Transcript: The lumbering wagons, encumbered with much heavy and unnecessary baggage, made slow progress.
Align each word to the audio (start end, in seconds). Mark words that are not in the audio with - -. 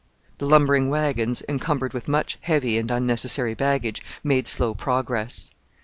The 0.39 0.47
lumbering 0.47 0.89
wagons, 0.89 1.43
encumbered 1.47 1.93
with 1.93 2.07
much 2.07 2.39
heavy 2.41 2.79
and 2.79 2.89
unnecessary 2.89 3.53
baggage, 3.53 4.01
made 4.23 4.47
slow 4.47 4.73
progress. 4.73 5.51